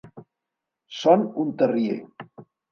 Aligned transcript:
Són 1.01 1.27
un 1.45 1.53
terrier. 1.63 2.01